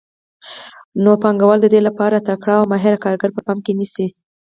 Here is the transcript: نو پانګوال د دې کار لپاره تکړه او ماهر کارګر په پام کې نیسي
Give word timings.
نو 1.03 1.11
پانګوال 1.23 1.59
د 1.61 1.67
دې 1.73 1.79
کار 1.81 1.87
لپاره 1.87 2.25
تکړه 2.27 2.53
او 2.59 2.65
ماهر 2.71 2.95
کارګر 3.03 3.29
په 3.33 3.41
پام 3.47 3.59
کې 3.65 3.73
نیسي 3.79 4.07